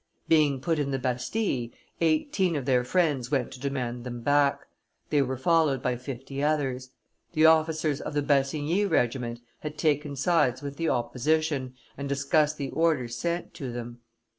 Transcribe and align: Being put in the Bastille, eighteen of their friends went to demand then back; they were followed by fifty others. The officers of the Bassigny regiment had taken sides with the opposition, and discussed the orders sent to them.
Being 0.27 0.61
put 0.61 0.79
in 0.79 0.89
the 0.89 0.97
Bastille, 0.97 1.69
eighteen 1.99 2.55
of 2.55 2.65
their 2.65 2.83
friends 2.83 3.29
went 3.29 3.51
to 3.51 3.59
demand 3.59 4.03
then 4.03 4.21
back; 4.21 4.61
they 5.11 5.21
were 5.21 5.37
followed 5.37 5.83
by 5.83 5.95
fifty 5.95 6.41
others. 6.43 6.89
The 7.33 7.45
officers 7.45 8.01
of 8.01 8.15
the 8.15 8.23
Bassigny 8.23 8.83
regiment 8.89 9.41
had 9.59 9.77
taken 9.77 10.15
sides 10.15 10.63
with 10.63 10.77
the 10.77 10.89
opposition, 10.89 11.75
and 11.99 12.09
discussed 12.09 12.57
the 12.57 12.71
orders 12.71 13.15
sent 13.15 13.53
to 13.53 13.71
them. 13.71 13.99